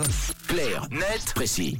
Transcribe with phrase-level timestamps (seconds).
[0.00, 0.46] 24.
[0.48, 1.78] Clair, net, précis.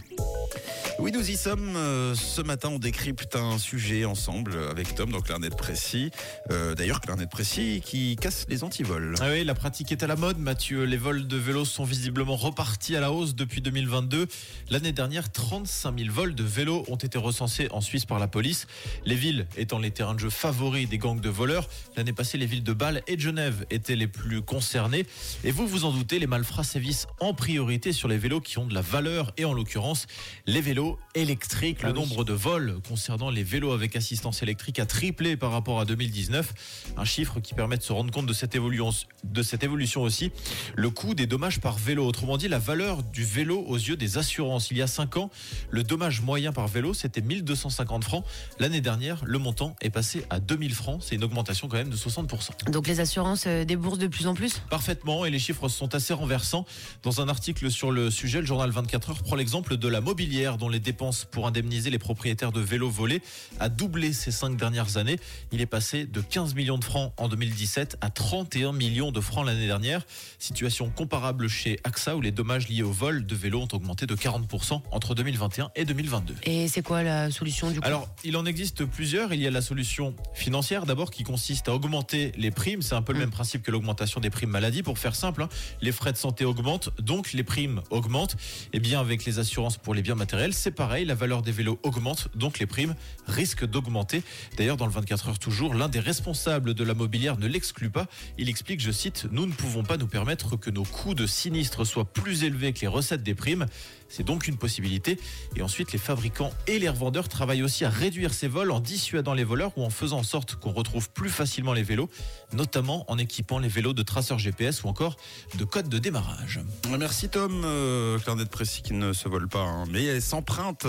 [1.03, 1.77] Oui, nous y sommes.
[1.77, 6.11] Euh, ce matin, on décrypte un sujet ensemble avec Tom, donc Clarnet Précis.
[6.51, 9.15] Euh, D'ailleurs, Clarnet Précis qui casse les antivols.
[9.19, 10.85] Ah oui, la pratique est à la mode, Mathieu.
[10.85, 14.27] Les vols de vélos sont visiblement repartis à la hausse depuis 2022.
[14.69, 18.67] L'année dernière, 35 000 vols de vélos ont été recensés en Suisse par la police.
[19.07, 21.67] Les villes étant les terrains de jeu favoris des gangs de voleurs.
[21.97, 25.07] L'année passée, les villes de Bâle et de Genève étaient les plus concernées.
[25.45, 28.67] Et vous vous en doutez, les malfrats sévissent en priorité sur les vélos qui ont
[28.67, 30.07] de la valeur et en l'occurrence,
[30.45, 31.83] les vélos électriques.
[31.83, 32.01] Le Ah oui.
[32.01, 36.93] nombre de vols concernant les vélos avec assistance électrique a triplé par rapport à 2019.
[36.97, 38.91] Un chiffre qui permet de se rendre compte de cette évolution,
[39.25, 40.31] de cette évolution aussi.
[40.77, 42.07] Le coût des dommages par vélo.
[42.07, 44.71] Autrement dit, la valeur du vélo aux yeux des assurances.
[44.71, 45.31] Il y a 5 ans,
[45.71, 48.25] le dommage moyen par vélo, c'était 1250 francs.
[48.59, 51.03] L'année dernière, le montant est passé à 2000 francs.
[51.05, 52.71] C'est une augmentation quand même de 60%.
[52.71, 54.61] Donc les assurances euh, déboursent de plus en plus?
[54.71, 56.65] Parfaitement, et les chiffres sont assez renversants.
[57.03, 60.57] Dans un article sur le sujet, le journal 24 heures prend l'exemple de la mobilière
[60.57, 63.23] dont les dépenses pour indemniser les propriétaires de vélos volés
[63.59, 65.19] a doublé ces cinq dernières années.
[65.53, 69.45] Il est passé de 15 millions de francs en 2017 à 31 millions de francs
[69.47, 70.05] l'année dernière.
[70.39, 74.15] Situation comparable chez AXA où les dommages liés au vol de vélos ont augmenté de
[74.15, 76.35] 40% entre 2021 et 2022.
[76.45, 77.87] Et c'est quoi la solution du coup?
[77.87, 79.33] Alors, il en existe plusieurs.
[79.35, 82.83] Il y a la solution financière d'abord qui consiste à augmenter les primes.
[82.83, 83.23] C'est un peu le Mm.
[83.23, 84.83] même principe que l'augmentation des primes maladie.
[84.83, 85.49] Pour faire simple, hein.
[85.83, 88.37] les frais de santé augmentent, donc les primes augmentent.
[88.73, 91.07] Et bien avec les assurances pour les biens matériels, c'est pareil.
[91.07, 92.95] La valeur des vélos augmente, donc les primes
[93.27, 94.23] risquent d'augmenter.
[94.57, 98.07] D'ailleurs, dans le 24 heures toujours, l'un des responsables de la mobilière ne l'exclut pas.
[98.37, 101.85] Il explique, je cite, Nous ne pouvons pas nous permettre que nos coûts de sinistre
[101.85, 103.67] soient plus élevés que les recettes des primes.
[104.11, 105.19] C'est donc une possibilité.
[105.57, 109.35] Et ensuite, les fabricants et les revendeurs travaillent aussi à réduire ces vols en dissuadant
[109.35, 112.11] les voleurs ou en faisant en sorte qu'on retrouve plus facilement les vélos,
[112.53, 115.17] notamment en équipant les vélos de traceurs GPS ou encore
[115.57, 116.61] de codes de démarrage.
[116.99, 119.85] Merci Tom, euh, Clarnet Précis qui ne se vole pas, hein.
[119.91, 120.21] mais elle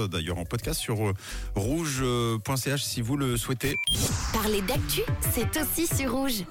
[0.10, 1.14] d'ailleurs en podcast sur euh,
[1.56, 3.76] rouge.ch si vous le souhaitez.
[4.34, 5.02] Parler d'actu,
[5.34, 6.12] c'est aussi sur.
[6.12, 6.44] Rouge.